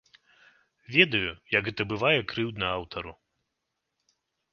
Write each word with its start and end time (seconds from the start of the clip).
Ведаю, 0.95 1.31
як 1.55 1.63
гэта 1.69 1.81
бывае 1.91 2.13
крыўдна 2.31 2.71
аўтару. 2.79 3.13